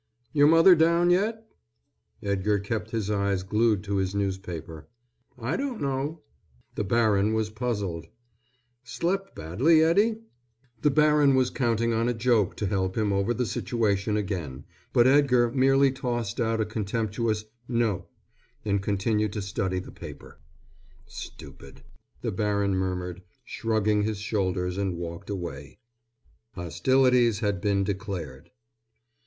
[0.33, 1.45] "Your mother down yet?"
[2.23, 4.87] Edgar kept his eyes glued to his newspaper.
[5.37, 6.23] "I don't know."
[6.73, 8.07] The baron was puzzled.
[8.83, 10.17] "Slept badly, Eddie?"
[10.81, 15.05] The baron was counting on a joke to help him over the situation again, but
[15.05, 18.07] Edgar merely tossed out a contemptuous "No"
[18.65, 20.39] and continued to study the paper.
[21.05, 21.83] "Stupid,"
[22.23, 25.77] the baron murmured, shrugging his shoulders and walked away.
[26.55, 28.49] Hostilities had been declared.